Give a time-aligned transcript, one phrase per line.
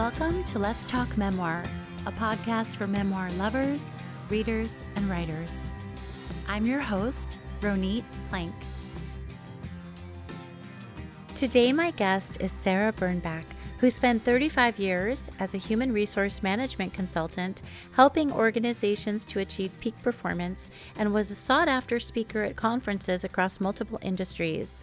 [0.00, 1.62] Welcome to Let's Talk Memoir,
[2.06, 3.98] a podcast for memoir lovers,
[4.30, 5.74] readers, and writers.
[6.48, 8.54] I'm your host, Ronit Plank.
[11.34, 13.44] Today, my guest is Sarah Birnbach,
[13.76, 17.60] who spent 35 years as a human resource management consultant,
[17.92, 23.60] helping organizations to achieve peak performance, and was a sought after speaker at conferences across
[23.60, 24.82] multiple industries.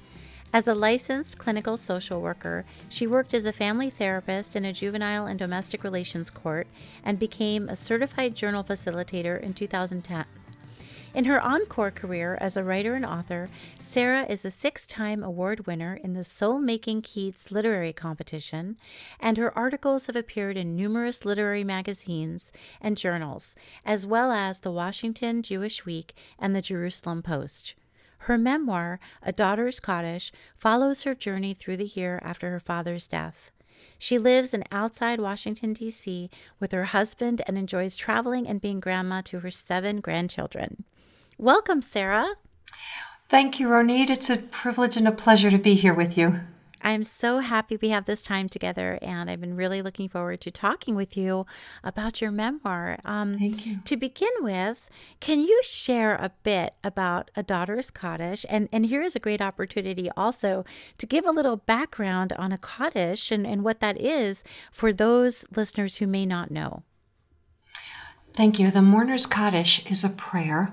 [0.58, 5.28] As a licensed clinical social worker, she worked as a family therapist in a juvenile
[5.28, 6.66] and domestic relations court
[7.04, 10.26] and became a certified journal facilitator in 2010.
[11.14, 13.52] In her encore career as a writer and author,
[13.82, 18.78] Sarah is a six time award winner in the Soul Making Keats literary competition,
[19.20, 22.52] and her articles have appeared in numerous literary magazines
[22.82, 27.76] and journals, as well as the Washington Jewish Week and the Jerusalem Post.
[28.20, 33.52] Her memoir, A Daughter's Kaddish, follows her journey through the year after her father's death.
[34.00, 36.30] She lives in outside Washington, D.C.
[36.60, 40.84] with her husband and enjoys traveling and being grandma to her seven grandchildren.
[41.38, 42.36] Welcome, Sarah.
[43.30, 44.10] Thank you, Ronit.
[44.10, 46.40] It's a privilege and a pleasure to be here with you.
[46.88, 50.52] I'm so happy we have this time together, and I've been really looking forward to
[50.52, 51.46] talking with you
[51.84, 52.98] about your memoir.
[53.04, 53.80] Um, Thank you.
[53.84, 58.46] To begin with, can you share a bit about A Daughter's Kaddish?
[58.48, 60.64] And, and here is a great opportunity also
[60.98, 65.46] to give a little background on a Kaddish and, and what that is for those
[65.54, 66.84] listeners who may not know.
[68.34, 68.72] Thank you.
[68.72, 70.72] The Mourner's Kaddish is a prayer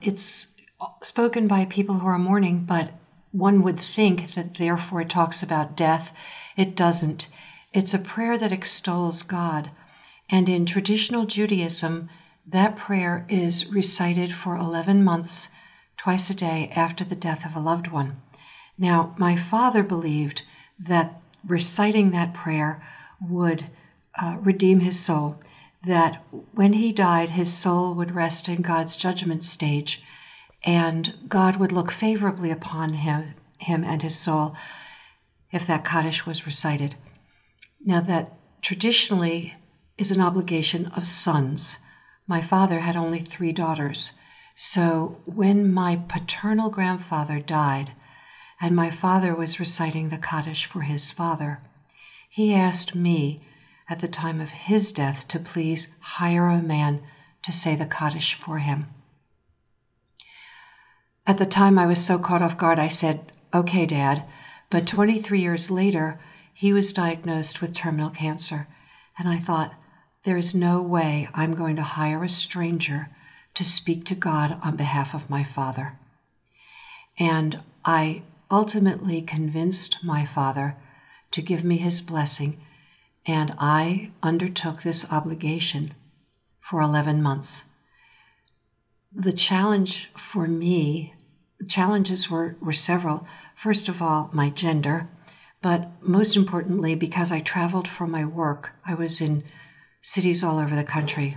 [0.00, 0.48] it's
[1.02, 2.90] spoken by people who are mourning, but
[3.32, 6.12] one would think that therefore it talks about death.
[6.56, 7.28] It doesn't.
[7.72, 9.70] It's a prayer that extols God.
[10.30, 12.08] And in traditional Judaism,
[12.46, 15.48] that prayer is recited for 11 months,
[15.96, 18.20] twice a day after the death of a loved one.
[18.78, 20.42] Now, my father believed
[20.78, 22.82] that reciting that prayer
[23.20, 23.64] would
[24.20, 25.38] uh, redeem his soul
[25.84, 30.02] that when he died, his soul would rest in God's judgment stage,
[30.64, 34.54] and God would look favorably upon him, him and his soul
[35.50, 36.94] if that Kaddish was recited.
[37.84, 38.26] Now, that
[38.62, 39.52] traditionally
[39.98, 41.78] is an obligation of sons.
[42.26, 44.12] My father had only three daughters.
[44.54, 47.92] So when my paternal grandfather died,
[48.60, 51.60] and my father was reciting the Kaddish for his father,
[52.28, 53.40] he asked me
[53.88, 57.00] at the time of his death to please hire a man
[57.42, 58.86] to say the Kaddish for him.
[61.26, 63.20] At the time, I was so caught off guard, I said,
[63.54, 64.24] Okay, Dad.
[64.70, 66.16] But 23 years later,
[66.52, 68.66] he was diagnosed with terminal cancer.
[69.18, 69.72] And I thought,
[70.24, 73.08] there is no way I'm going to hire a stranger
[73.54, 75.94] to speak to God on behalf of my father.
[77.18, 80.74] And I ultimately convinced my father
[81.32, 82.56] to give me his blessing
[83.26, 85.94] and I undertook this obligation
[86.60, 87.64] for 11 months.
[89.14, 91.14] The challenge for me,
[91.68, 93.26] challenges were, were several.
[93.56, 95.08] First of all, my gender,
[95.60, 99.44] but most importantly, because I traveled for my work, I was in
[100.00, 101.36] cities all over the country.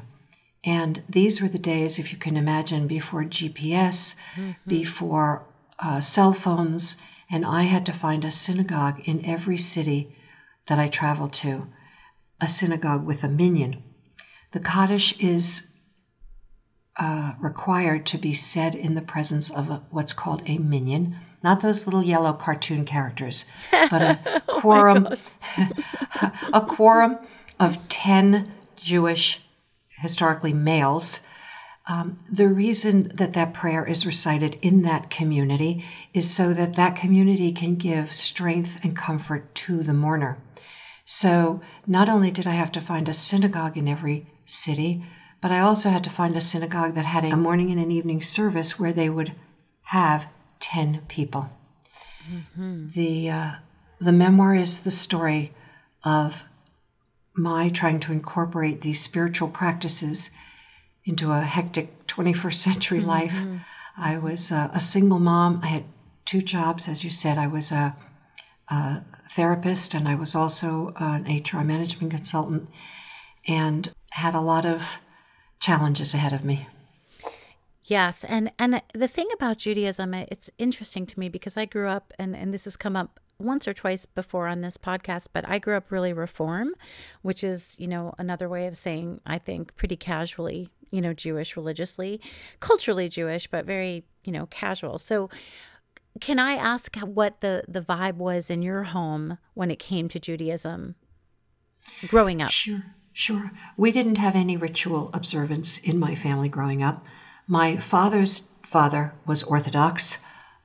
[0.64, 4.52] And these were the days, if you can imagine, before GPS, mm-hmm.
[4.66, 5.46] before
[5.78, 6.98] uh, cell phones,
[7.30, 10.16] and I had to find a synagogue in every city
[10.66, 11.68] that I traveled to
[12.42, 13.84] a synagogue with a minyan.
[14.52, 15.68] The Kaddish is
[16.98, 21.60] uh, required to be said in the presence of a, what's called a minyan, not
[21.60, 25.08] those little yellow cartoon characters, but a oh quorum,
[26.54, 27.18] a quorum
[27.60, 29.42] of ten Jewish,
[29.98, 31.20] historically males.
[31.88, 36.96] Um, the reason that that prayer is recited in that community is so that that
[36.96, 40.38] community can give strength and comfort to the mourner.
[41.06, 45.04] So not only did I have to find a synagogue in every city,
[45.46, 48.24] but I also had to find a synagogue that had a morning and an evening
[48.24, 49.32] service where they would
[49.84, 50.26] have
[50.60, 51.48] 10 people.
[52.28, 52.88] Mm-hmm.
[52.88, 53.52] The, uh,
[54.02, 55.54] the memoir is the story
[56.04, 56.44] of
[57.36, 60.32] my trying to incorporate these spiritual practices
[61.04, 63.08] into a hectic 21st century mm-hmm.
[63.08, 63.44] life.
[63.96, 65.60] I was uh, a single mom.
[65.62, 65.84] I had
[66.26, 67.38] two jobs, as you said.
[67.38, 67.96] I was a,
[68.70, 72.68] a therapist and I was also an HR management consultant
[73.48, 74.82] and had a lot of
[75.60, 76.68] challenges ahead of me.
[77.84, 82.14] Yes, and and the thing about Judaism, it's interesting to me because I grew up,
[82.18, 85.60] and and this has come up once or twice before on this podcast, but I
[85.60, 86.74] grew up really reform,
[87.22, 91.56] which is you know another way of saying I think pretty casually, you know, Jewish
[91.56, 92.20] religiously,
[92.60, 94.98] culturally Jewish, but very you know casual.
[94.98, 95.30] So
[96.20, 100.20] can I ask what the, the vibe was in your home when it came to
[100.20, 100.96] Judaism?
[102.08, 102.52] growing up?
[102.52, 102.84] Sure,
[103.16, 103.50] sure.
[103.78, 107.06] We didn't have any ritual observance in my family growing up.
[107.48, 110.18] My father's father was Orthodox,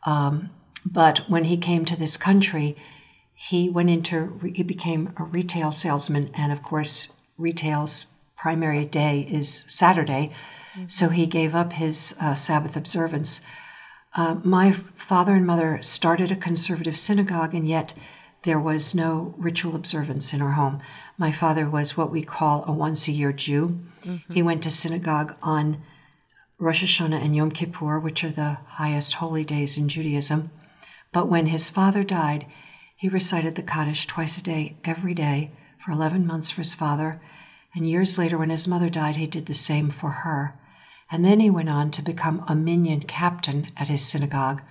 [0.04, 0.50] um,
[0.84, 2.76] but when he came to this country,
[3.34, 7.08] he went into he became a retail salesman, and of course,
[7.38, 8.06] retail's
[8.36, 10.30] primary day is Saturday,
[10.74, 10.88] mm-hmm.
[10.88, 13.40] so he gave up his uh, Sabbath observance.
[14.14, 17.92] Uh, my father and mother started a conservative synagogue, and yet
[18.42, 20.80] there was no ritual observance in our home.
[21.20, 23.78] My father was what we call a once a year Jew.
[24.04, 24.32] Mm-hmm.
[24.32, 25.82] He went to synagogue on
[26.58, 30.50] Rosh Hashanah and Yom Kippur, which are the highest holy days in Judaism.
[31.12, 32.46] But when his father died,
[32.96, 35.50] he recited the Kaddish twice a day, every day,
[35.84, 37.20] for 11 months for his father.
[37.74, 40.54] And years later, when his mother died, he did the same for her.
[41.10, 44.62] And then he went on to become a minyan captain at his synagogue,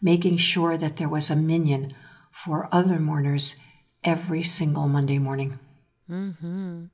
[0.00, 1.94] making sure that there was a minyan
[2.30, 3.56] for other mourners
[4.04, 5.58] every single Monday morning.
[6.10, 6.84] Mm-hmm.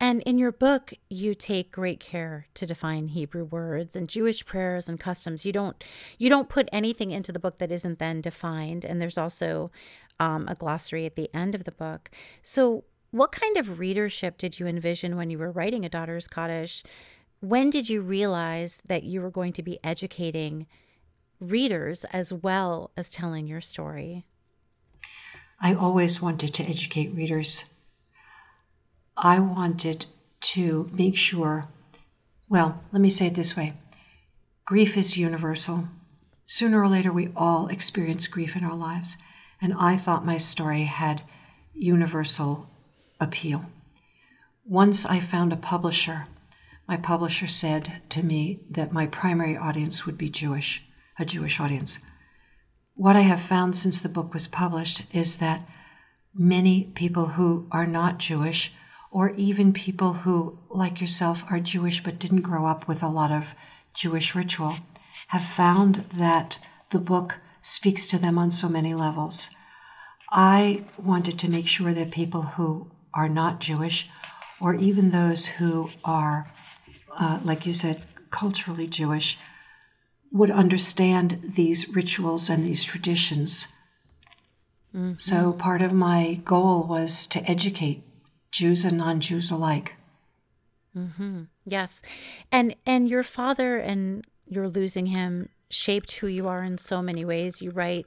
[0.00, 4.88] And in your book, you take great care to define Hebrew words and Jewish prayers
[4.88, 5.44] and customs.
[5.44, 5.82] You don't
[6.18, 8.84] you don't put anything into the book that isn't then defined.
[8.84, 9.70] And there's also
[10.18, 12.10] um, a glossary at the end of the book.
[12.42, 16.82] So, what kind of readership did you envision when you were writing a daughter's Kaddish?
[17.40, 20.66] When did you realize that you were going to be educating
[21.38, 24.24] readers as well as telling your story?
[25.60, 27.64] I always wanted to educate readers.
[29.16, 30.06] I wanted
[30.52, 31.66] to make sure,
[32.48, 33.74] well, let me say it this way
[34.66, 35.88] grief is universal.
[36.46, 39.16] Sooner or later, we all experience grief in our lives,
[39.60, 41.22] and I thought my story had
[41.72, 42.68] universal
[43.20, 43.64] appeal.
[44.64, 46.26] Once I found a publisher,
[46.88, 50.84] my publisher said to me that my primary audience would be Jewish,
[51.18, 51.98] a Jewish audience
[52.96, 55.66] what I have found since the book was published is that
[56.32, 58.72] many people who are not Jewish,
[59.14, 63.30] or even people who, like yourself, are Jewish but didn't grow up with a lot
[63.30, 63.46] of
[63.94, 64.76] Jewish ritual,
[65.28, 66.58] have found that
[66.90, 69.50] the book speaks to them on so many levels.
[70.32, 74.08] I wanted to make sure that people who are not Jewish,
[74.60, 76.52] or even those who are,
[77.16, 79.38] uh, like you said, culturally Jewish,
[80.32, 83.68] would understand these rituals and these traditions.
[84.92, 85.18] Mm-hmm.
[85.18, 88.02] So part of my goal was to educate
[88.54, 89.94] Jews and non-Jews alike.
[90.96, 91.42] Mm-hmm.
[91.66, 92.00] Yes,
[92.52, 97.24] and and your father and you're losing him shaped who you are in so many
[97.24, 97.60] ways.
[97.60, 98.06] You write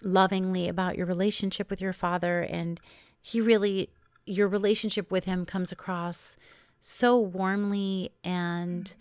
[0.00, 2.78] lovingly about your relationship with your father, and
[3.20, 3.90] he really
[4.26, 6.36] your relationship with him comes across
[6.80, 8.94] so warmly and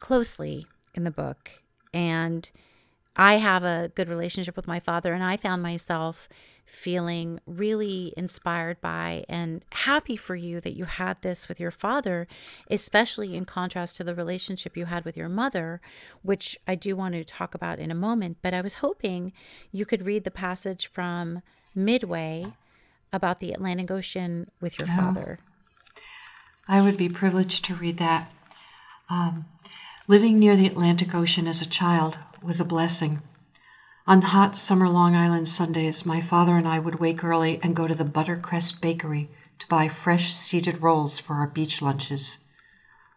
[0.00, 1.62] closely in the book.
[1.92, 2.50] And
[3.14, 6.28] I have a good relationship with my father, and I found myself
[6.64, 12.26] feeling really inspired by and happy for you that you had this with your father,
[12.70, 15.80] especially in contrast to the relationship you had with your mother,
[16.22, 18.38] which I do want to talk about in a moment.
[18.42, 19.32] But I was hoping
[19.70, 21.42] you could read the passage from
[21.74, 22.54] Midway
[23.12, 25.38] about the Atlantic Ocean with your oh, father.
[26.66, 28.30] I would be privileged to read that.
[29.10, 29.44] Um,
[30.06, 33.22] Living near the Atlantic Ocean as a child was a blessing.
[34.06, 37.86] On hot summer Long Island Sundays, my father and I would wake early and go
[37.86, 42.36] to the Buttercrest Bakery to buy fresh seeded rolls for our beach lunches.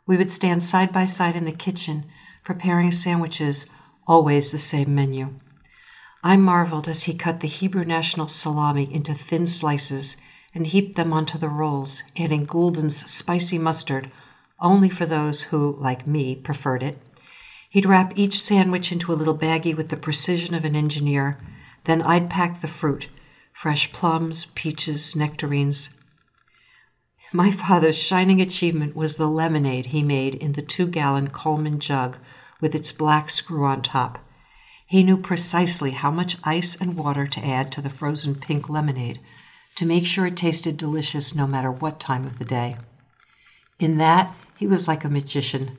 [0.05, 2.05] We would stand side by side in the kitchen,
[2.45, 3.65] preparing sandwiches,
[4.07, 5.33] always the same menu.
[6.23, 10.15] I marveled as he cut the Hebrew national salami into thin slices
[10.55, 14.09] and heaped them onto the rolls, adding Gulden's spicy mustard
[14.57, 16.97] only for those who, like me, preferred it.
[17.77, 21.37] He'd wrap each sandwich into a little baggie with the precision of an engineer.
[21.83, 23.05] Then I'd pack the fruit
[23.53, 25.87] fresh plums, peaches, nectarines.
[27.31, 32.17] My father's shining achievement was the lemonade he made in the two gallon Coleman jug
[32.59, 34.17] with its black screw on top.
[34.87, 39.19] He knew precisely how much ice and water to add to the frozen pink lemonade
[39.75, 42.75] to make sure it tasted delicious no matter what time of the day.
[43.77, 45.77] In that, he was like a magician.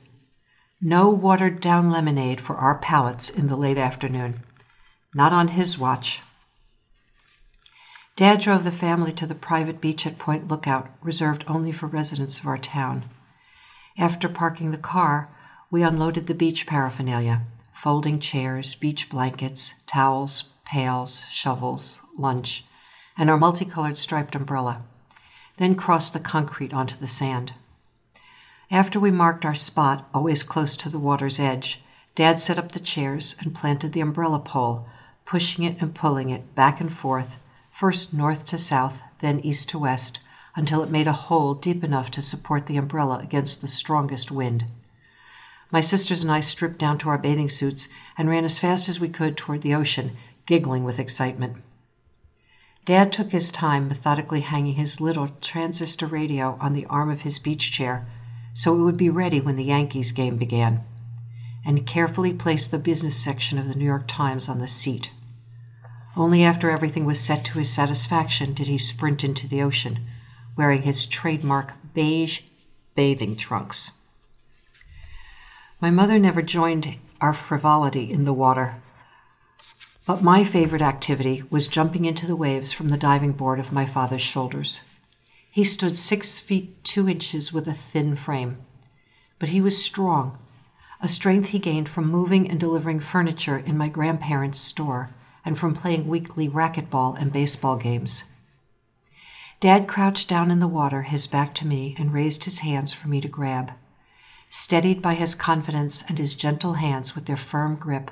[0.81, 4.39] No watered down lemonade for our palates in the late afternoon.
[5.13, 6.21] Not on his watch.
[8.15, 12.39] Dad drove the family to the private beach at Point Lookout, reserved only for residents
[12.39, 13.03] of our town.
[13.97, 15.27] After parking the car,
[15.69, 17.41] we unloaded the beach paraphernalia
[17.73, 22.63] folding chairs, beach blankets, towels, pails, shovels, lunch,
[23.17, 24.81] and our multicolored striped umbrella,
[25.57, 27.51] then crossed the concrete onto the sand.
[28.71, 31.81] After we marked our spot, always close to the water's edge,
[32.13, 34.85] Dad set up the chairs and planted the umbrella pole,
[35.25, 37.39] pushing it and pulling it back and forth,
[37.71, 40.19] first north to south, then east to west,
[40.55, 44.65] until it made a hole deep enough to support the umbrella against the strongest wind.
[45.71, 48.99] My sisters and I stripped down to our bathing suits and ran as fast as
[48.99, 51.57] we could toward the ocean, giggling with excitement.
[52.85, 57.39] Dad took his time methodically hanging his little transistor radio on the arm of his
[57.39, 58.05] beach chair
[58.53, 60.83] so it would be ready when the Yankees game began,
[61.65, 65.11] and carefully placed the business section of the New York Times on the seat.
[66.15, 70.07] Only after everything was set to his satisfaction did he sprint into the ocean,
[70.57, 72.41] wearing his trademark beige
[72.95, 73.91] bathing trunks.
[75.79, 78.81] My mother never joined our frivolity in the water,
[80.05, 83.85] but my favorite activity was jumping into the waves from the diving board of my
[83.85, 84.81] father's shoulders.
[85.59, 88.55] He stood six feet two inches with a thin frame,
[89.39, 90.37] but he was strong,
[91.01, 95.09] a strength he gained from moving and delivering furniture in my grandparents' store
[95.43, 98.23] and from playing weekly racquetball and baseball games.
[99.59, 103.09] Dad crouched down in the water, his back to me, and raised his hands for
[103.09, 103.73] me to grab.
[104.49, 108.11] Steadied by his confidence and his gentle hands with their firm grip,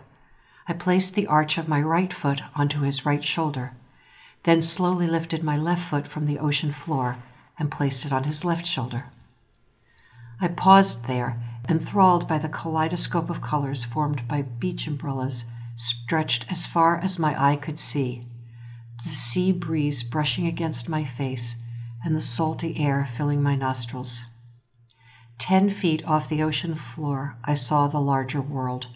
[0.67, 3.71] I placed the arch of my right foot onto his right shoulder,
[4.43, 7.15] then slowly lifted my left foot from the ocean floor
[7.59, 9.05] and placed it on his left shoulder.
[10.39, 15.45] I paused there, enthralled by the kaleidoscope of colors formed by beach umbrellas
[15.75, 18.23] stretched as far as my eye could see,
[19.03, 21.55] the sea breeze brushing against my face
[22.03, 24.25] and the salty air filling my nostrils.
[25.37, 28.87] Ten feet off the ocean floor, I saw the larger world,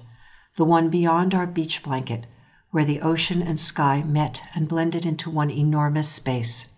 [0.55, 2.27] the one beyond our beach blanket,
[2.69, 6.69] where the ocean and sky met and blended into one enormous space.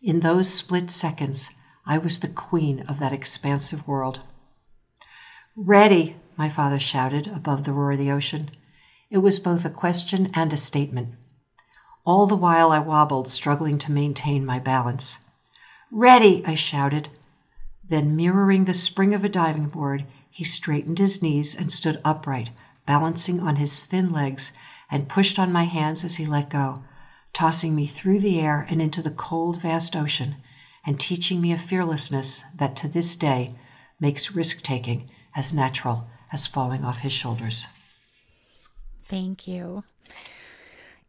[0.00, 1.50] In those split seconds,
[1.84, 4.20] I was the queen of that expansive world.
[5.56, 8.48] Ready, my father shouted above the roar of the ocean.
[9.10, 11.16] It was both a question and a statement.
[12.04, 15.18] All the while I wobbled, struggling to maintain my balance.
[15.90, 17.08] Ready, I shouted.
[17.82, 22.50] Then, mirroring the spring of a diving board, he straightened his knees and stood upright,
[22.86, 24.52] balancing on his thin legs,
[24.92, 26.84] and pushed on my hands as he let go,
[27.32, 30.36] tossing me through the air and into the cold, vast ocean,
[30.86, 33.54] and teaching me a fearlessness that to this day
[34.00, 37.66] makes risk taking as natural as falling off his shoulders.
[39.06, 39.84] Thank you.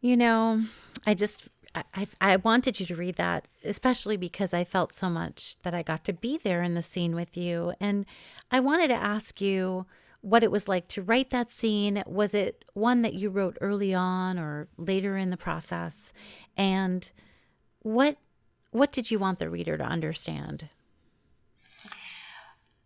[0.00, 0.64] You know,
[1.06, 5.56] I just I, I wanted you to read that, especially because I felt so much
[5.62, 7.74] that I got to be there in the scene with you.
[7.80, 8.06] And
[8.50, 9.86] I wanted to ask you
[10.22, 12.02] what it was like to write that scene.
[12.06, 16.12] Was it one that you wrote early on or later in the process?
[16.56, 17.10] And
[17.80, 18.16] what
[18.72, 20.68] what did you want the reader to understand?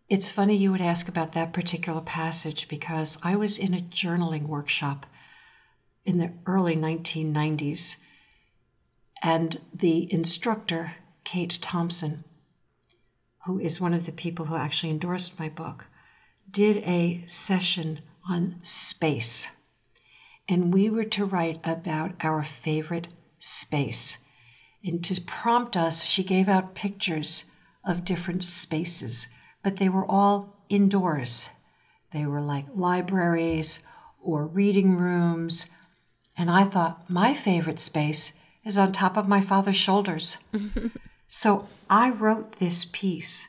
[0.07, 4.43] It's funny you would ask about that particular passage because I was in a journaling
[4.43, 5.05] workshop
[6.05, 7.97] in the early 1990s,
[9.23, 12.23] and the instructor, Kate Thompson,
[13.45, 15.85] who is one of the people who actually endorsed my book,
[16.55, 19.47] did a session on space.
[20.47, 23.07] And we were to write about our favorite
[23.39, 24.17] space.
[24.83, 27.45] And to prompt us, she gave out pictures
[27.83, 29.27] of different spaces
[29.65, 31.49] but they were all indoors.
[32.11, 33.79] They were like libraries
[34.21, 35.65] or reading rooms.
[36.37, 38.31] And I thought, my favorite space
[38.63, 40.37] is on top of my father's shoulders.
[41.27, 43.47] so I wrote this piece.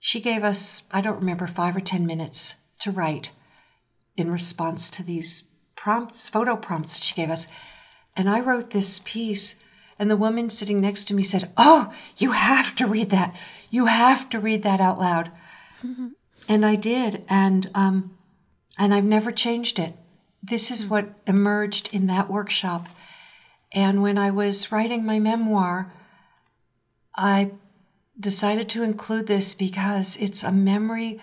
[0.00, 3.30] She gave us, I don't remember, five or 10 minutes to write
[4.16, 7.46] in response to these prompts, photo prompts she gave us.
[8.16, 9.54] And I wrote this piece,
[9.98, 13.36] and the woman sitting next to me said, Oh, you have to read that.
[13.70, 15.30] You have to read that out loud.
[16.48, 18.16] and I did, and um,
[18.78, 19.94] and I've never changed it.
[20.42, 22.88] This is what emerged in that workshop.
[23.72, 25.92] And when I was writing my memoir,
[27.14, 27.50] I
[28.18, 31.20] decided to include this because it's a memory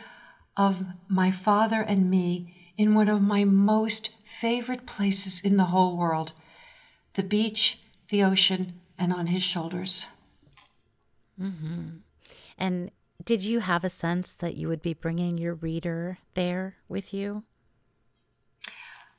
[0.57, 5.97] of my father and me in one of my most favorite places in the whole
[5.97, 6.33] world
[7.13, 10.05] the beach, the ocean, and on his shoulders.
[11.41, 11.99] Mm-hmm.
[12.57, 12.91] And
[13.23, 17.43] did you have a sense that you would be bringing your reader there with you?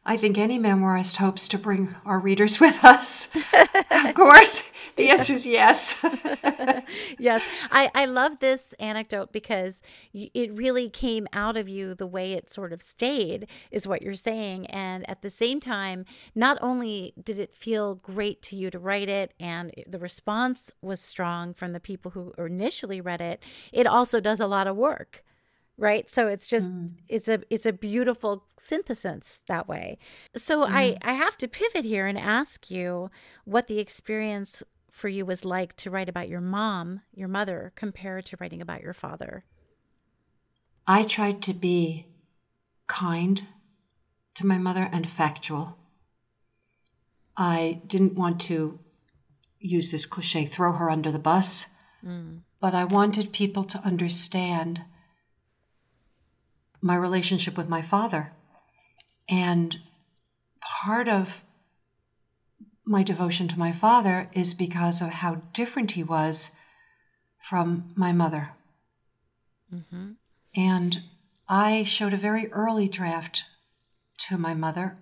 [0.08, 3.28] I think any memoirist hopes to bring our readers with us.
[3.90, 4.62] of course,
[4.94, 5.96] the answer is yes.
[7.18, 7.42] yes.
[7.72, 9.82] I, I love this anecdote because
[10.14, 14.14] it really came out of you the way it sort of stayed, is what you're
[14.14, 14.66] saying.
[14.66, 16.04] And at the same time,
[16.36, 21.00] not only did it feel great to you to write it and the response was
[21.00, 25.24] strong from the people who initially read it, it also does a lot of work
[25.78, 26.90] right so it's just mm.
[27.08, 29.98] it's a it's a beautiful synthesis that way
[30.34, 30.70] so mm.
[30.70, 33.10] i i have to pivot here and ask you
[33.44, 34.62] what the experience
[34.96, 38.80] for you was like to write about your mom, your mother, compared to writing about
[38.80, 39.44] your father?
[40.86, 42.06] I tried to be
[42.86, 43.46] kind
[44.36, 45.76] to my mother and factual.
[47.36, 48.78] I didn't want to
[49.60, 51.66] use this cliche, throw her under the bus,
[52.02, 52.40] mm.
[52.58, 54.80] but I wanted people to understand
[56.80, 58.32] my relationship with my father.
[59.28, 59.76] And
[60.60, 61.42] part of
[62.84, 66.52] my devotion to my father is because of how different he was
[67.40, 68.48] from my mother.
[69.74, 70.12] Mm-hmm.
[70.54, 71.02] And
[71.48, 73.44] I showed a very early draft
[74.28, 74.96] to my mother.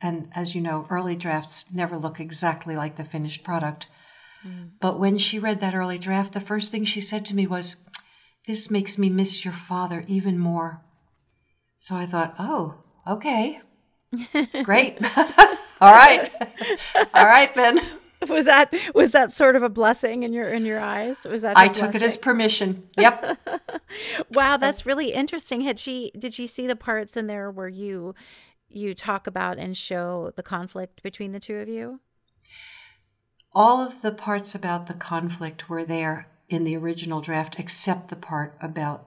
[0.00, 3.86] And as you know, early drafts never look exactly like the finished product.
[4.46, 4.70] Mm.
[4.80, 7.76] But when she read that early draft, the first thing she said to me was,
[8.46, 10.80] This makes me miss your father even more.
[11.80, 12.74] So I thought, Oh,
[13.06, 13.60] okay.
[14.64, 14.98] Great.
[15.80, 16.30] All right.
[17.14, 17.80] All right then.
[18.28, 21.24] Was that was that sort of a blessing in your in your eyes?
[21.24, 22.86] Was that I took it as permission.
[22.98, 23.38] Yep.
[24.34, 25.62] wow, that's really interesting.
[25.62, 28.14] Had she did she see the parts in there where you
[28.68, 32.00] you talk about and show the conflict between the two of you?
[33.54, 38.16] All of the parts about the conflict were there in the original draft except the
[38.16, 39.06] part about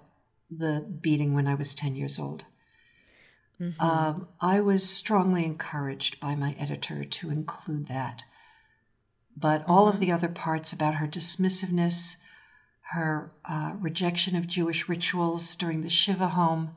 [0.50, 2.46] the beating when I was 10 years old.
[3.60, 3.82] Mm-hmm.
[3.82, 8.24] Um, I was strongly encouraged by my editor to include that.
[9.36, 9.96] But all mm-hmm.
[9.96, 12.18] of the other parts about her dismissiveness,
[12.82, 16.76] her uh, rejection of Jewish rituals during the Shiva home,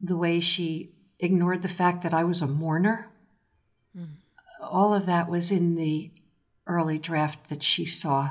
[0.00, 3.06] the way she ignored the fact that I was a mourner,
[3.96, 4.08] mm.
[4.60, 6.10] all of that was in the
[6.66, 8.30] early draft that she saw.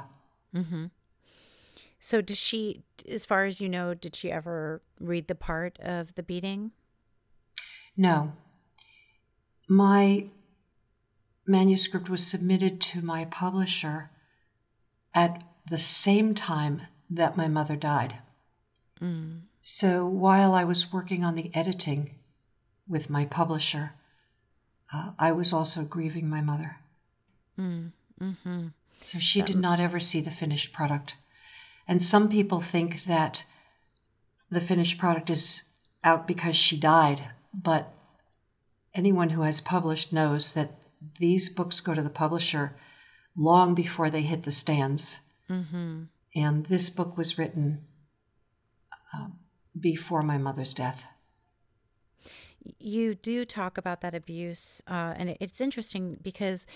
[2.00, 6.15] So, does she, as far as you know, did she ever read the part of
[6.15, 6.72] the beating?
[7.98, 8.32] No.
[9.68, 10.27] My
[11.46, 14.10] manuscript was submitted to my publisher
[15.13, 18.16] at the same time that my mother died.
[19.01, 19.42] Mm.
[19.62, 22.16] So, while I was working on the editing
[22.88, 23.92] with my publisher,
[24.94, 26.77] uh, I was also grieving my mother.
[27.59, 27.92] Mm.
[28.22, 28.68] Mm-hmm.
[29.01, 31.16] So, she did not ever see the finished product.
[31.90, 33.44] And some people think that
[34.52, 35.64] the finished product is
[36.04, 37.20] out because she died,
[37.52, 37.92] but
[38.94, 40.72] anyone who has published knows that
[41.18, 42.78] these books go to the publisher
[43.36, 45.20] long before they hit the stands.
[45.50, 46.04] Mm-hmm.
[46.36, 47.88] And this book was written
[49.12, 49.30] uh,
[49.80, 51.04] before my mother's death
[52.79, 56.68] you do talk about that abuse, uh, and it's interesting because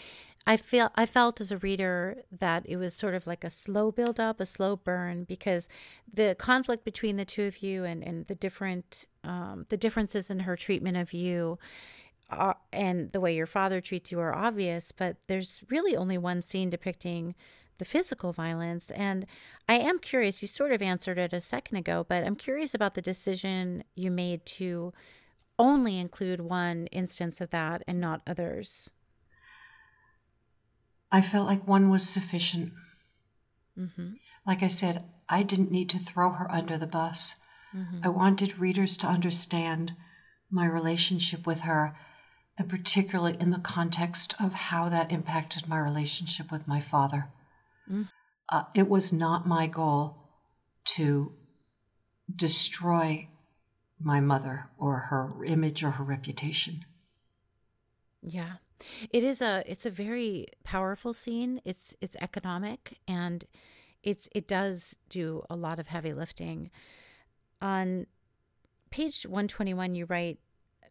[0.46, 3.92] I feel I felt as a reader that it was sort of like a slow
[3.92, 5.70] build up, a slow burn, because
[6.12, 10.42] the conflict between the two of you and and the different um, the differences in
[10.42, 11.60] her treatment of you.
[12.30, 16.42] Are, and the way your father treats you are obvious, but there's really only one
[16.42, 17.36] scene depicting
[17.78, 18.92] the physical violence.
[18.92, 19.26] And
[19.68, 22.94] I am curious, you sort of answered it a second ago, but I'm curious about
[22.94, 24.94] the decision you made to
[25.60, 28.90] only include one instance of that and not others?
[31.12, 32.74] I felt like one was sufficient.
[33.78, 34.14] Mm-hmm.
[34.48, 37.36] Like I said, I didn't need to throw her under the bus.
[37.76, 38.00] Mm-hmm.
[38.04, 39.94] I wanted readers to understand
[40.50, 41.96] my relationship with her,
[42.58, 47.28] and particularly in the context of how that impacted my relationship with my father.
[47.90, 48.04] Mm-hmm.
[48.50, 50.18] Uh, it was not my goal
[50.86, 51.34] to
[52.36, 53.28] destroy
[54.04, 56.86] my mother or her image or her reputation.
[58.22, 58.54] Yeah.
[59.12, 61.62] It is a it's a very powerful scene.
[61.64, 63.46] It's it's economic and
[64.02, 66.70] it's it does do a lot of heavy lifting.
[67.62, 68.08] On
[68.94, 70.38] page 121 you write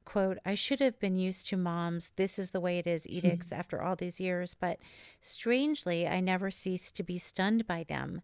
[0.04, 3.50] quote i should have been used to mom's this is the way it is edicts
[3.50, 3.60] mm-hmm.
[3.60, 4.80] after all these years but
[5.20, 8.20] strangely i never ceased to be stunned by them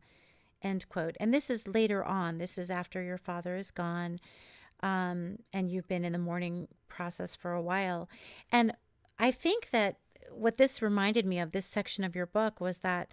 [0.62, 4.18] end quote and this is later on this is after your father is gone
[4.82, 8.08] um, and you've been in the mourning process for a while.
[8.50, 8.72] And
[9.18, 9.96] I think that
[10.32, 13.08] what this reminded me of, this section of your book, was that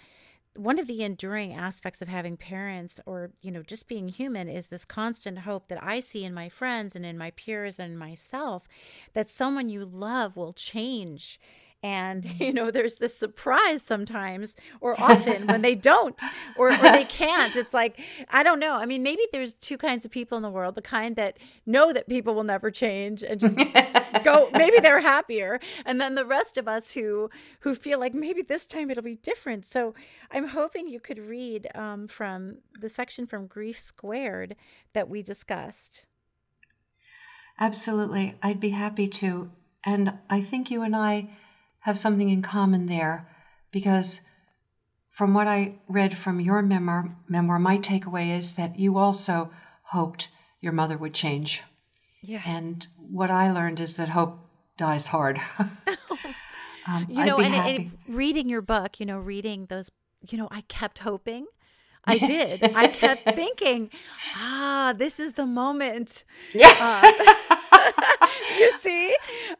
[0.55, 4.69] one of the enduring aspects of having parents or you know just being human is
[4.69, 8.67] this constant hope that i see in my friends and in my peers and myself
[9.13, 11.39] that someone you love will change
[11.85, 16.21] and you know there's this surprise sometimes or often when they don't
[16.57, 17.55] or, or they can't.
[17.55, 18.73] It's like i don't know.
[18.73, 21.93] I mean maybe there's two kinds of people in the world the kind that know
[21.93, 23.59] that people will never change and just
[24.23, 25.59] go maybe they're happier.
[25.85, 27.29] And then the rest of us who
[27.61, 29.65] who feel like maybe this time it'll be different.
[29.65, 29.93] So
[30.31, 34.55] i'm hoping you could read um, from the section from grief squared
[34.93, 36.07] that we discussed.
[37.59, 38.35] Absolutely.
[38.43, 39.51] I'd be happy to.
[39.83, 41.29] And i think you and i
[41.85, 43.27] have something in common there
[43.71, 44.19] because
[45.11, 49.51] from what I read from your memoir, memoir, my takeaway is that you also
[49.83, 50.27] hoped
[50.59, 51.61] your mother would change.
[52.23, 52.41] Yeah.
[52.43, 54.39] And what I learned is that hope
[54.77, 55.39] dies hard.
[56.87, 59.91] um, you know, and, and reading your book, you know, reading those,
[60.27, 61.45] you know, I kept hoping
[62.07, 62.63] I did.
[62.63, 63.91] I kept thinking,
[64.35, 66.23] ah, this is the moment.
[66.51, 66.71] Yeah.
[66.79, 67.55] Uh,
[68.59, 69.15] you see?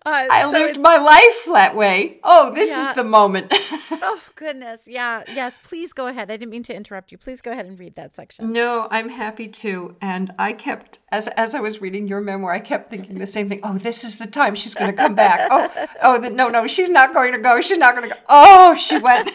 [0.05, 2.19] Uh, I so lived my life that way.
[2.23, 2.89] Oh, this yeah.
[2.89, 3.47] is the moment.
[3.53, 4.87] oh, goodness.
[4.87, 5.23] Yeah.
[5.33, 5.59] Yes.
[5.63, 6.31] Please go ahead.
[6.31, 7.17] I didn't mean to interrupt you.
[7.17, 8.51] Please go ahead and read that section.
[8.51, 9.95] No, I'm happy to.
[10.01, 13.49] And I kept, as, as I was reading your memoir, I kept thinking the same
[13.49, 13.61] thing.
[13.63, 15.47] Oh, this is the time she's going to come back.
[15.51, 17.61] Oh, oh, the, no, no, she's not going to go.
[17.61, 18.21] She's not going to go.
[18.29, 19.31] Oh, she went.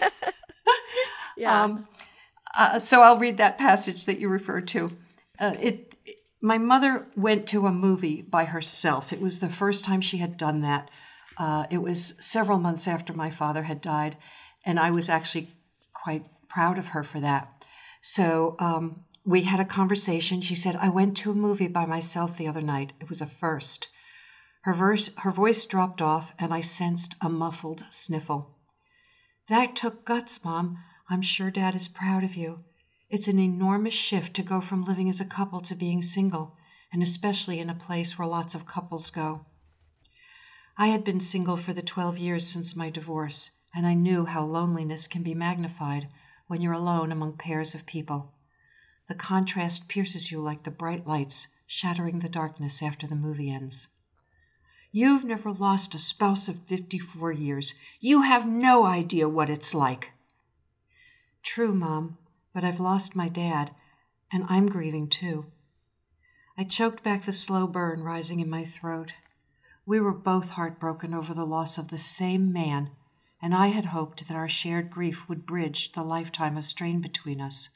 [1.36, 1.64] yeah.
[1.64, 1.86] Um,
[2.56, 4.90] uh, so I'll read that passage that you referred to.
[5.38, 5.89] Uh, it, it,
[6.42, 9.12] my mother went to a movie by herself.
[9.12, 10.90] It was the first time she had done that.
[11.36, 14.16] Uh, it was several months after my father had died,
[14.64, 15.50] and I was actually
[15.92, 17.64] quite proud of her for that.
[18.02, 20.40] So um, we had a conversation.
[20.40, 22.92] She said, I went to a movie by myself the other night.
[23.00, 23.88] It was a first.
[24.62, 28.50] Her, verse, her voice dropped off, and I sensed a muffled sniffle.
[29.48, 30.78] That took guts, Mom.
[31.08, 32.58] I'm sure Dad is proud of you.
[33.10, 36.56] It's an enormous shift to go from living as a couple to being single,
[36.92, 39.44] and especially in a place where lots of couples go.
[40.76, 44.44] I had been single for the 12 years since my divorce, and I knew how
[44.44, 46.08] loneliness can be magnified
[46.46, 48.32] when you're alone among pairs of people.
[49.08, 53.88] The contrast pierces you like the bright lights shattering the darkness after the movie ends.
[54.92, 57.74] You've never lost a spouse of 54 years.
[57.98, 60.12] You have no idea what it's like.
[61.42, 62.16] True, Mom,
[62.52, 63.74] but I've lost my dad,
[64.32, 65.46] and I'm grieving too.
[66.56, 69.12] I choked back the slow burn rising in my throat.
[69.86, 72.90] We were both heartbroken over the loss of the same man,
[73.40, 77.40] and I had hoped that our shared grief would bridge the lifetime of strain between
[77.40, 77.68] us.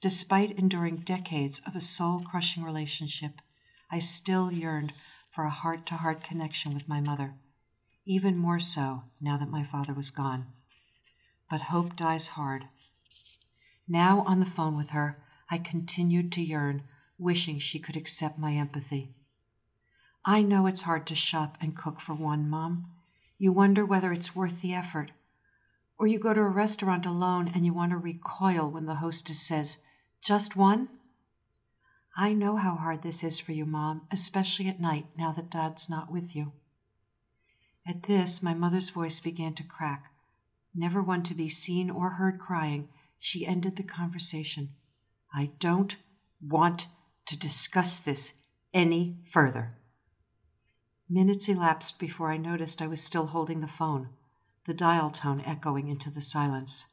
[0.00, 3.40] Despite enduring decades of a soul crushing relationship,
[3.90, 4.92] I still yearned
[5.30, 7.34] for a heart to heart connection with my mother,
[8.04, 10.46] even more so now that my father was gone
[11.52, 12.66] but hope dies hard.
[13.88, 16.82] Now on the phone with her, I continued to yearn,
[17.18, 19.12] wishing she could accept my empathy.
[20.24, 22.92] I know it's hard to shop and cook for one, Mom.
[23.38, 25.10] You wonder whether it's worth the effort.
[25.98, 29.40] Or you go to a restaurant alone and you want to recoil when the hostess
[29.40, 29.78] says,
[30.20, 30.88] Just one?
[32.16, 35.90] I know how hard this is for you, Mom, especially at night now that Dad's
[35.90, 36.52] not with you.
[37.84, 40.04] At this, my mother's voice began to crack.
[40.72, 42.88] Never one to be seen or heard crying,
[43.24, 44.68] she ended the conversation.
[45.32, 45.96] I don't
[46.40, 46.88] want
[47.26, 48.34] to discuss this
[48.74, 49.78] any further.
[51.08, 54.08] Minutes elapsed before I noticed I was still holding the phone,
[54.64, 56.84] the dial tone echoing into the silence.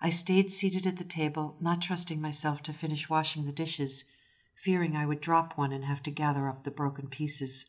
[0.00, 4.04] I stayed seated at the table, not trusting myself to finish washing the dishes,
[4.54, 7.66] fearing I would drop one and have to gather up the broken pieces.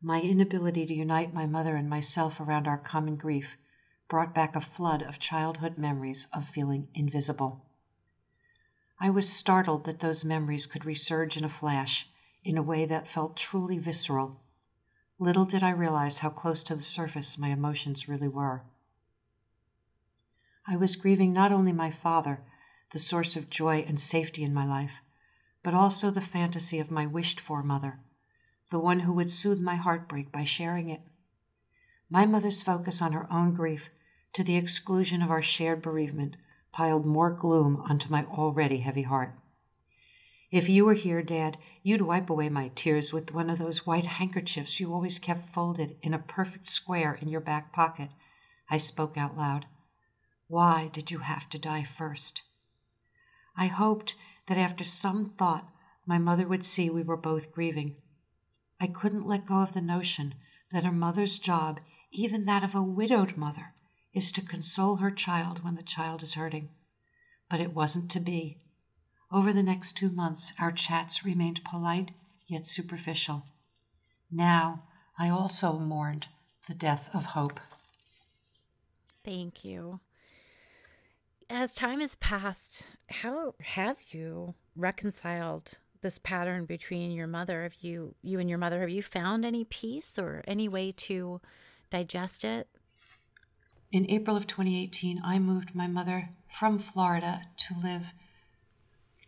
[0.00, 3.54] My inability to unite my mother and myself around our common grief
[4.10, 7.64] brought back a flood of childhood memories of feeling invisible.
[8.98, 12.08] I was startled that those memories could resurge in a flash
[12.42, 14.36] in a way that felt truly visceral.
[15.20, 18.64] Little did I realize how close to the surface my emotions really were.
[20.66, 22.42] I was grieving not only my father,
[22.90, 25.00] the source of joy and safety in my life,
[25.62, 28.00] but also the fantasy of my wished for mother,
[28.70, 31.00] the one who would soothe my heartbreak by sharing it.
[32.10, 33.88] My mother's focus on her own grief
[34.32, 36.36] to the exclusion of our shared bereavement,
[36.72, 39.34] piled more gloom onto my already heavy heart.
[40.50, 44.06] If you were here, Dad, you'd wipe away my tears with one of those white
[44.06, 48.10] handkerchiefs you always kept folded in a perfect square in your back pocket.
[48.68, 49.66] I spoke out loud.
[50.48, 52.42] Why did you have to die first?
[53.56, 54.16] I hoped
[54.46, 55.68] that after some thought
[56.06, 57.96] my mother would see we were both grieving.
[58.80, 60.34] I couldn't let go of the notion
[60.72, 61.78] that a mother's job,
[62.10, 63.72] even that of a widowed mother,
[64.12, 66.68] is to console her child when the child is hurting.
[67.48, 68.58] But it wasn't to be.
[69.32, 72.10] Over the next two months, our chats remained polite
[72.46, 73.44] yet superficial.
[74.30, 74.82] Now,
[75.18, 76.26] I also mourned
[76.66, 77.60] the death of hope.
[79.24, 80.00] Thank you.
[81.48, 87.64] As time has passed, how have you reconciled this pattern between your mother?
[87.64, 91.40] Have you, you and your mother, have you found any peace or any way to
[91.90, 92.68] digest it?
[93.92, 98.06] In April of 2018, I moved my mother from Florida to live.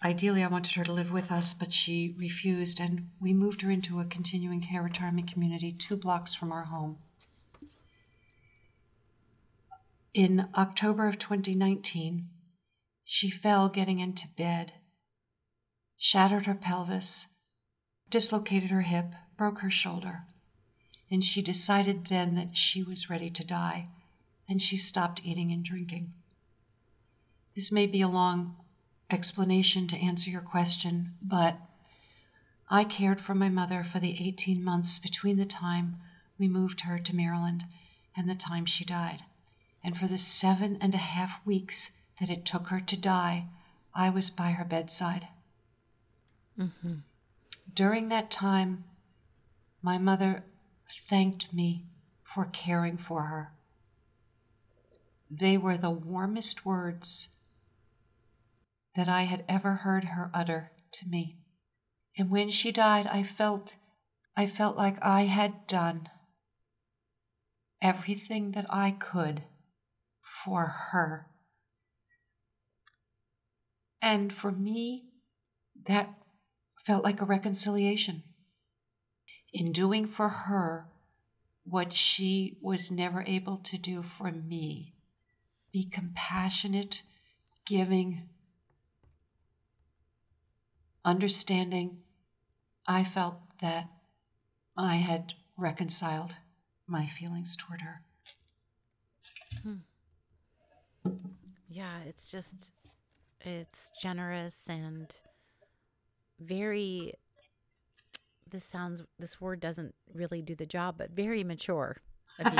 [0.00, 3.72] Ideally, I wanted her to live with us, but she refused, and we moved her
[3.72, 6.96] into a continuing care retirement community two blocks from our home.
[10.14, 12.28] In October of 2019,
[13.02, 14.72] she fell getting into bed,
[15.96, 17.26] shattered her pelvis,
[18.10, 20.22] dislocated her hip, broke her shoulder,
[21.10, 23.88] and she decided then that she was ready to die,
[24.52, 26.12] and she stopped eating and drinking.
[27.54, 28.54] This may be a long
[29.10, 31.56] explanation to answer your question, but
[32.68, 35.96] I cared for my mother for the 18 months between the time
[36.38, 37.64] we moved her to Maryland
[38.14, 39.24] and the time she died.
[39.82, 43.46] And for the seven and a half weeks that it took her to die,
[43.94, 45.26] I was by her bedside.
[46.58, 46.96] Mm-hmm.
[47.74, 48.84] During that time,
[49.80, 50.44] my mother
[51.08, 51.86] thanked me
[52.22, 53.50] for caring for her.
[55.34, 57.30] They were the warmest words
[58.94, 61.38] that I had ever heard her utter to me.
[62.18, 63.74] And when she died, I felt
[64.36, 66.04] I felt like I had done
[67.80, 69.42] everything that I could
[70.44, 71.26] for her.
[74.02, 75.02] And for me,
[75.86, 76.10] that
[76.84, 78.22] felt like a reconciliation.
[79.50, 80.86] In doing for her
[81.64, 84.92] what she was never able to do for me
[85.72, 87.02] be compassionate,
[87.64, 88.28] giving,
[91.04, 91.98] understanding,
[92.86, 93.88] I felt that
[94.76, 96.34] I had reconciled
[96.86, 98.02] my feelings toward her.
[99.62, 101.10] Hmm.
[101.68, 102.72] Yeah, it's just,
[103.40, 105.14] it's generous and
[106.38, 107.14] very,
[108.50, 111.96] this sounds, this word doesn't really do the job, but very mature.
[112.44, 112.54] um,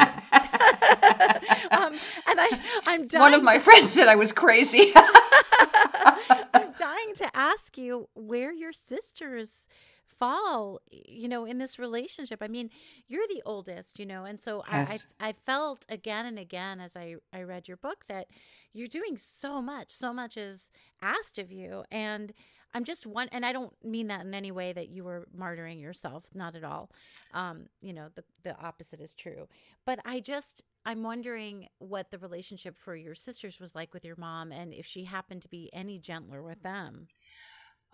[2.30, 4.92] and I, I'm dying One of my to- friends said I was crazy.
[4.94, 9.66] I'm dying to ask you where your sisters
[10.06, 12.42] fall, you know, in this relationship.
[12.42, 12.70] I mean,
[13.08, 15.06] you're the oldest, you know, and so Yes.
[15.20, 18.28] I, I I felt again and again as I I read your book that
[18.72, 22.32] you're doing so much, so much is asked of you, and
[22.74, 25.80] I'm just one, and I don't mean that in any way that you were martyring
[25.80, 26.90] yourself, not at all.
[27.34, 29.48] Um, you know, the the opposite is true,
[29.84, 34.16] but I just I'm wondering what the relationship for your sisters was like with your
[34.16, 37.08] mom, and if she happened to be any gentler with them.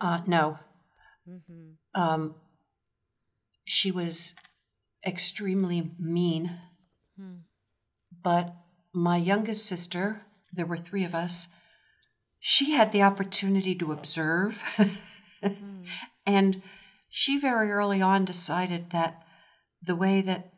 [0.01, 0.57] uh, no,
[1.29, 2.01] Mm-hmm.
[2.01, 2.35] um,
[3.65, 4.33] she was
[5.05, 6.49] extremely mean.
[7.17, 7.35] Hmm.
[8.23, 8.53] But
[8.93, 10.21] my youngest sister,
[10.53, 11.47] there were three of us,
[12.39, 14.61] she had the opportunity to observe.
[14.77, 14.87] Hmm.
[16.25, 16.61] and
[17.09, 19.23] she very early on decided that
[19.83, 20.51] the way that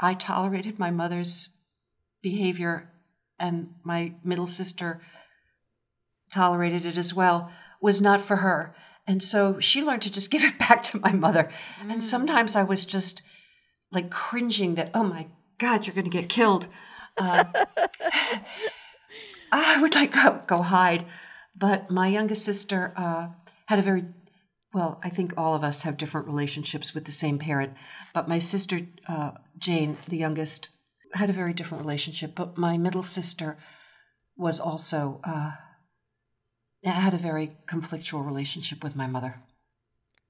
[0.00, 1.48] I tolerated my mother's
[2.22, 2.90] behavior
[3.38, 5.00] and my middle sister
[6.32, 8.74] tolerated it as well was not for her.
[9.06, 11.50] And so she learned to just give it back to my mother.
[11.80, 12.02] And Mm.
[12.02, 13.22] sometimes I was just
[13.92, 15.26] like cringing that, oh my
[15.58, 16.66] God, you're going to get killed.
[17.16, 17.44] Uh,
[19.52, 21.06] I would like go, go hide.
[21.56, 23.28] But my youngest sister uh,
[23.66, 24.04] had a very,
[24.72, 27.74] well, I think all of us have different relationships with the same parent.
[28.12, 30.68] But my sister, uh, Jane, the youngest,
[31.12, 32.34] had a very different relationship.
[32.34, 33.56] But my middle sister
[34.36, 35.52] was also, uh,
[36.84, 39.40] had a very conflictual relationship with my mother.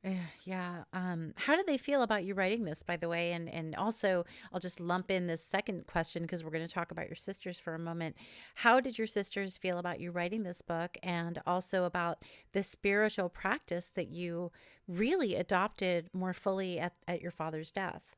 [0.04, 0.14] Eh,
[0.44, 0.84] Yeah.
[0.92, 3.32] Um, how did they feel about you writing this, by the way?
[3.32, 6.90] And and also, I'll just lump in this second question because we're going to talk
[6.90, 8.16] about your sisters for a moment.
[8.56, 13.30] How did your sisters feel about you writing this book, and also about the spiritual
[13.30, 14.52] practice that you
[14.86, 18.14] really adopted more fully at, at your father's death?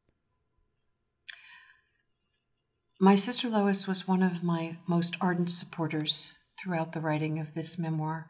[2.99, 7.79] My sister Lois was one of my most ardent supporters throughout the writing of this
[7.79, 8.29] memoir.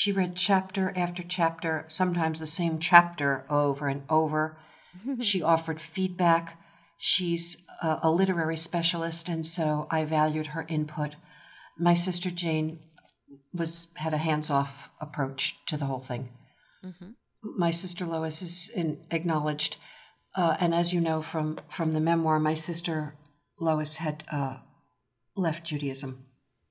[0.00, 4.56] She read chapter after chapter, sometimes the same chapter over and over.
[5.22, 6.56] she offered feedback.
[6.98, 11.16] She's a, a literary specialist, and so I valued her input.
[11.76, 12.78] My sister Jane
[13.52, 16.28] was had a hands-off approach to the whole thing.
[16.84, 17.10] Mm-hmm.
[17.42, 19.78] My sister Lois is in, acknowledged,
[20.36, 23.16] uh, and as you know from from the memoir, my sister
[23.58, 24.58] Lois had uh,
[25.34, 26.24] left Judaism.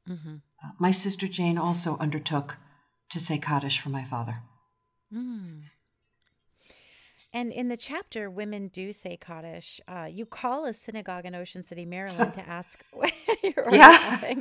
[0.05, 2.55] hmm Uh, my sister Jane also undertook
[3.09, 4.35] to say Kaddish for my father.
[5.13, 5.63] Mm.
[7.33, 11.61] And in the chapter, Women Do Say Kaddish, uh, you call a synagogue in Ocean
[11.61, 12.83] City, Maryland to ask
[13.43, 14.33] you're Yeah.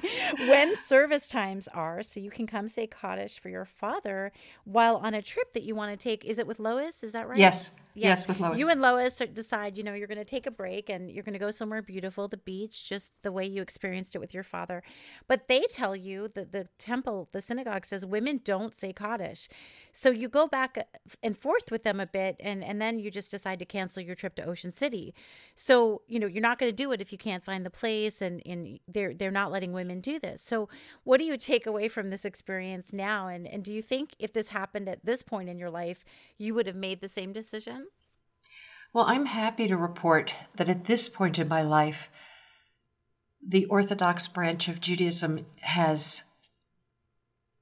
[0.48, 4.32] when service times are so you can come say Kaddish for your father
[4.64, 6.24] while on a trip that you want to take.
[6.24, 7.02] Is it with Lois?
[7.02, 7.38] Is that right?
[7.38, 8.58] Yes, Yes, yes with Lois.
[8.58, 11.32] You and Lois decide, you know, you're going to take a break and you're going
[11.32, 14.82] to go somewhere beautiful, the beach, just the way you experienced it with your father.
[15.26, 19.48] But they tell you that the temple, the synagogue says women don't say Kaddish.
[19.92, 20.82] So you go back uh,
[21.22, 24.14] and forth with them a bit and, and then you just decide to cancel your
[24.14, 25.14] trip to Ocean City.
[25.54, 28.20] So, you know, you're not going to do it if you can't find the place
[28.20, 30.42] and, and they're, they're not letting women do this.
[30.42, 30.68] So
[31.04, 33.28] what do you take away from this experience now?
[33.28, 36.04] And, and do you think if this happened at this point in your life,
[36.36, 37.85] you would have made the same decision?
[38.96, 42.08] Well, I'm happy to report that at this point in my life,
[43.46, 46.22] the Orthodox branch of Judaism has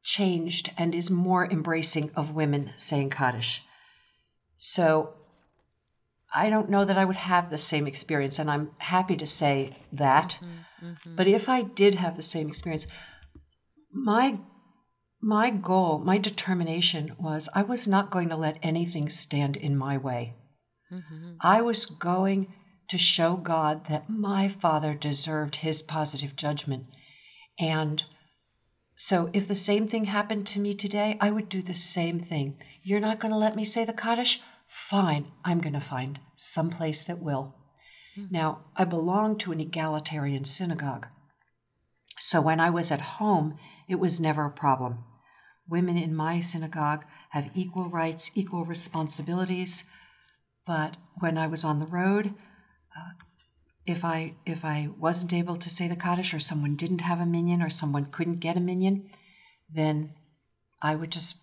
[0.04, 3.64] changed and is more embracing of women saying Kaddish.
[4.58, 5.14] So
[6.32, 9.76] I don't know that I would have the same experience, and I'm happy to say
[9.94, 10.38] that.
[10.40, 11.16] Mm-hmm, mm-hmm.
[11.16, 12.86] But if I did have the same experience,
[13.90, 14.38] my
[15.20, 19.98] my goal, my determination was I was not going to let anything stand in my
[19.98, 20.36] way.
[20.92, 21.34] Mm-hmm.
[21.40, 22.52] I was going
[22.88, 26.86] to show God that my father deserved his positive judgment.
[27.58, 28.04] And
[28.96, 32.58] so if the same thing happened to me today, I would do the same thing.
[32.82, 34.40] You're not going to let me say the Kaddish?
[34.68, 37.54] Fine, I'm going to find some place that will.
[38.16, 38.34] Mm-hmm.
[38.34, 41.08] Now, I belong to an egalitarian synagogue.
[42.18, 45.04] So when I was at home, it was never a problem.
[45.68, 49.84] Women in my synagogue have equal rights, equal responsibilities.
[50.66, 53.24] But when I was on the road, uh,
[53.86, 57.26] if I if I wasn't able to say the Kaddish, or someone didn't have a
[57.26, 59.10] minyan, or someone couldn't get a minyan,
[59.72, 60.14] then
[60.80, 61.36] I would just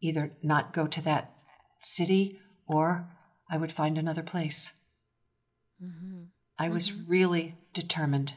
[0.00, 1.32] either not go to that
[1.80, 3.08] city or
[3.50, 4.72] I would find another place.
[5.82, 6.24] Mm-hmm.
[6.58, 7.10] I was mm-hmm.
[7.10, 8.32] really determined,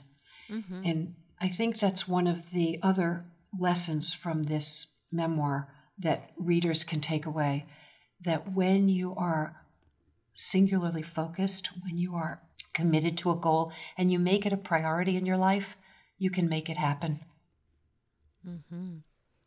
[0.49, 0.81] mm-hmm.
[0.85, 3.25] and I think that's one of the other
[3.59, 7.65] lessons from this memoir that readers can take away
[8.21, 9.55] that when you are
[10.35, 12.39] singularly focused, when you are
[12.73, 15.75] committed to a goal and you make it a priority in your life,
[16.19, 17.19] you can make it happen.
[18.47, 18.97] Mm-hmm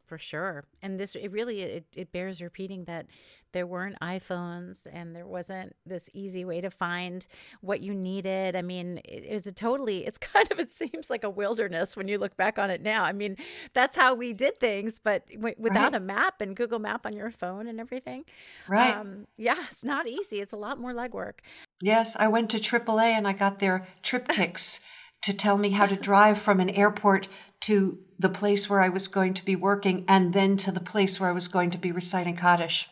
[0.08, 0.64] for sure.
[0.82, 3.06] And this it really it, it bears repeating that
[3.52, 7.26] there weren't iphones and there wasn't this easy way to find
[7.60, 8.56] what you needed.
[8.56, 11.96] I mean it, it was a totally it's kind of it seems like a wilderness
[11.96, 13.04] when you look back on it now.
[13.04, 13.36] I mean
[13.74, 15.94] that's how we did things but w- without right.
[15.94, 18.24] a map and google map on your phone and everything
[18.68, 18.96] right.
[18.96, 20.40] um, yeah it's not easy.
[20.40, 21.40] It's a lot more legwork.
[21.80, 24.80] Yes i went to aaa and i got their TripTiks
[25.22, 27.28] to tell me how to drive from an airport
[27.62, 31.18] to the place where I was going to be working and then to the place
[31.20, 32.88] where I was going to be reciting Kaddish.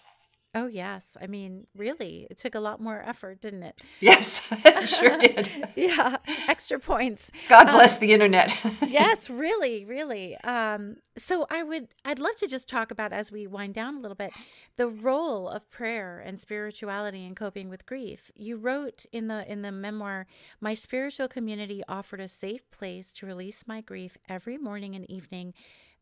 [0.56, 1.18] Oh, yes.
[1.20, 3.78] I mean, really, it took a lot more effort, didn't it?
[4.00, 5.50] Yes, it sure did.
[5.76, 6.16] yeah,
[6.48, 7.30] extra points.
[7.50, 8.56] God bless um, the internet.
[8.88, 10.34] yes, really, really.
[10.38, 14.00] Um, so I would, I'd love to just talk about as we wind down a
[14.00, 14.32] little bit,
[14.78, 18.32] the role of prayer and spirituality in coping with grief.
[18.34, 20.26] You wrote in the in the memoir,
[20.58, 25.52] "My spiritual community offered a safe place to release my grief every morning and evening,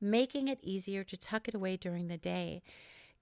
[0.01, 2.63] making it easier to tuck it away during the day."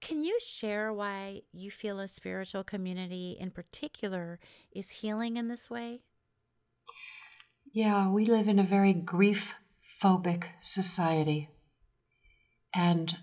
[0.03, 4.37] Can you share why you feel a spiritual community in particular
[4.73, 6.01] is healing in this way?
[7.71, 9.55] Yeah, we live in a very grief
[10.01, 11.49] phobic society.
[12.75, 13.15] And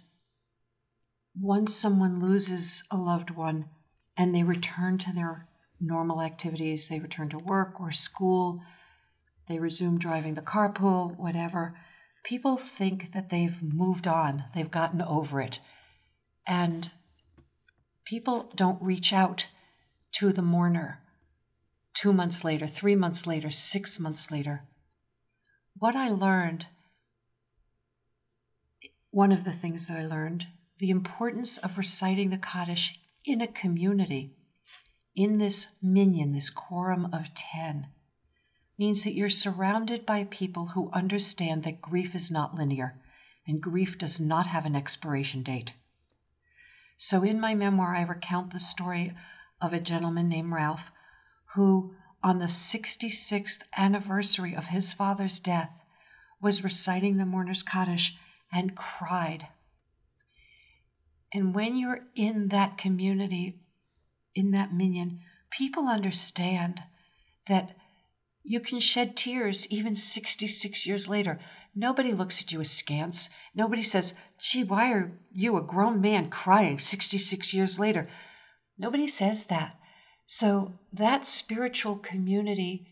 [1.39, 3.67] once someone loses a loved one
[4.17, 5.47] and they return to their
[5.83, 8.63] normal activities, they return to work or school,
[9.49, 11.79] they resume driving the carpool, whatever,
[12.25, 15.61] people think that they've moved on, they've gotten over it
[16.47, 16.91] and
[18.05, 19.47] people don't reach out
[20.13, 21.01] to the mourner
[21.95, 24.63] two months later, three months later, six months later.
[25.79, 26.67] What I learned,
[29.11, 30.47] one of the things that I learned,
[30.79, 34.35] the importance of reciting the Kaddish in a community,
[35.15, 37.87] in this minyan, this quorum of 10,
[38.79, 42.99] means that you're surrounded by people who understand that grief is not linear
[43.47, 45.75] and grief does not have an expiration date.
[47.03, 49.17] So in my memoir, I recount the story
[49.59, 50.93] of a gentleman named Ralph
[51.55, 55.71] who, on the 66th anniversary of his father's death,
[56.43, 58.19] was reciting the mourner's Kaddish
[58.53, 59.49] and cried.
[61.33, 63.63] And when you're in that community,
[64.35, 66.83] in that minyan, people understand
[67.47, 67.75] that
[68.43, 71.41] you can shed tears even 66 years later.
[71.75, 73.31] Nobody looks at you askance.
[73.55, 78.09] Nobody says, gee, why are you, a grown man, crying 66 years later?
[78.79, 79.77] Nobody says that.
[80.27, 82.87] So that spiritual community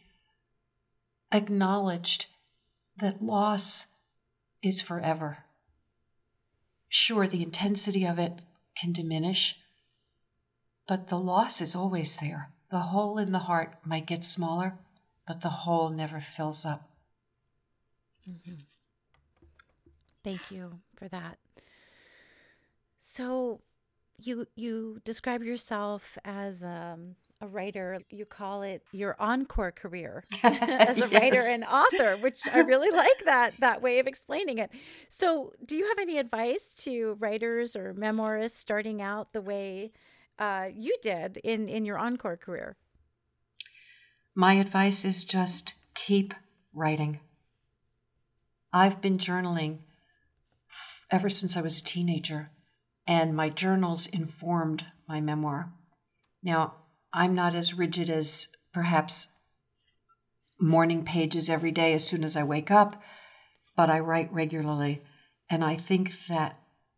[1.32, 2.26] acknowledged
[2.98, 3.86] that loss
[4.62, 5.38] is forever.
[6.88, 8.32] Sure, the intensity of it
[8.76, 9.56] can diminish,
[10.86, 12.50] but the loss is always there.
[12.70, 14.78] The hole in the heart might get smaller,
[15.28, 16.88] but the hole never fills up.
[18.28, 18.54] Mm-hmm.
[20.24, 21.38] Thank you for that.
[22.98, 23.60] So,
[24.20, 28.00] you you describe yourself as um, a writer.
[28.10, 31.12] You call it your encore career as a yes.
[31.12, 34.70] writer and author, which I really like that that way of explaining it.
[35.08, 39.92] So, do you have any advice to writers or memoirists starting out the way
[40.38, 42.76] uh, you did in in your encore career?
[44.40, 46.32] My advice is just keep
[46.72, 47.18] writing.
[48.72, 49.80] I've been journaling
[51.10, 52.48] ever since I was a teenager
[53.04, 55.72] and my journals informed my memoir.
[56.40, 56.76] Now,
[57.12, 59.26] I'm not as rigid as perhaps
[60.60, 63.02] morning pages every day as soon as I wake up,
[63.74, 65.02] but I write regularly.
[65.50, 66.56] And I think that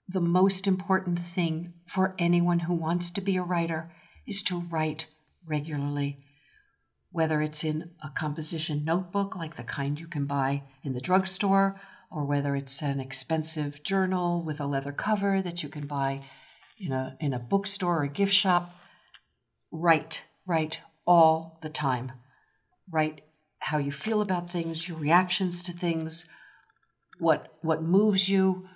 [0.09, 3.91] the most important thing for anyone who wants to be a writer
[4.27, 5.07] is to write
[5.47, 6.23] regularly.
[7.13, 11.81] Whether it's in a composition notebook like the kind you can buy in the drugstore
[12.11, 16.23] or whether it's an expensive journal with a leather cover that you can buy
[16.79, 18.75] in a, in a bookstore or a gift shop.
[19.71, 22.13] Write, write all the time.
[22.91, 23.23] Write
[23.59, 26.25] how you feel about things, your reactions to things,
[27.19, 28.69] what, what moves you.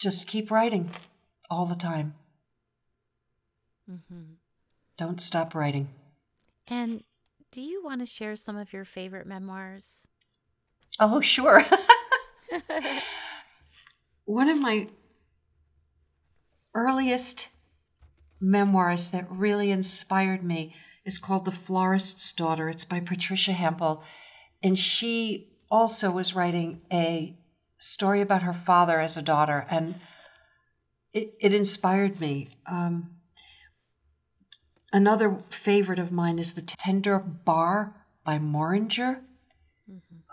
[0.00, 0.90] Just keep writing
[1.50, 2.14] all the time.
[3.90, 4.34] Mm-hmm.
[4.98, 5.88] Don't stop writing.
[6.68, 7.04] And
[7.52, 10.08] do you want to share some of your favorite memoirs?
[10.98, 11.64] Oh, sure.
[14.24, 14.88] One of my
[16.74, 17.48] earliest
[18.40, 22.68] memoirs that really inspired me is called The Florist's Daughter.
[22.68, 24.02] It's by Patricia Hampl.
[24.62, 27.36] And she also was writing a
[27.78, 29.64] story about her father as a daughter.
[29.70, 30.00] And
[31.12, 32.48] it, it inspired me.
[32.66, 33.15] Um,
[34.96, 37.94] another favorite of mine is The Tender Bar
[38.24, 39.20] by Moehringer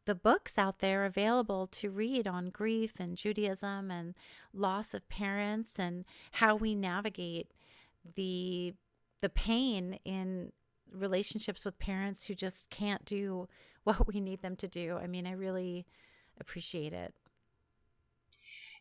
[0.07, 4.15] the books out there available to read on grief and Judaism and
[4.53, 7.53] loss of parents and how we navigate
[8.17, 8.75] the
[9.25, 10.53] the pain in
[10.93, 13.49] relationships with parents who just can't do
[13.85, 14.99] what we need them to do.
[15.03, 15.87] I mean, I really
[16.39, 17.15] appreciate it.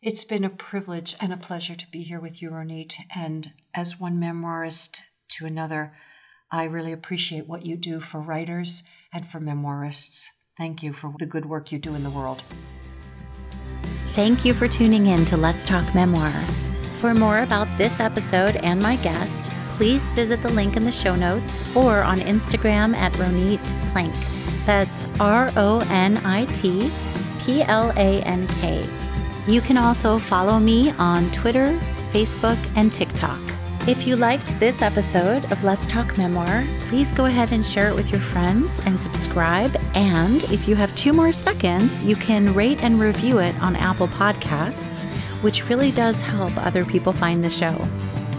[0.02, 2.94] It's been a privilege and a pleasure to be here with you, Ronit.
[3.14, 5.94] And as one memoirist to another,
[6.50, 8.82] I really appreciate what you do for writers
[9.14, 10.26] and for memoirists.
[10.58, 12.42] Thank you for the good work you do in the world.
[14.12, 16.32] Thank you for tuning in to Let's Talk Memoir.
[17.00, 21.14] For more about this episode and my guest, please visit the link in the show
[21.14, 23.62] notes or on Instagram at Ronit
[23.92, 24.14] Plank.
[24.64, 26.90] That's R O N I T
[27.40, 28.88] P L A N K.
[29.46, 31.66] You can also follow me on Twitter,
[32.12, 33.40] Facebook, and TikTok.
[33.86, 37.94] If you liked this episode of Let's Talk Memoir, please go ahead and share it
[37.94, 39.76] with your friends and subscribe.
[39.92, 44.08] And if you have two more seconds, you can rate and review it on Apple
[44.08, 45.04] Podcasts,
[45.42, 47.76] which really does help other people find the show.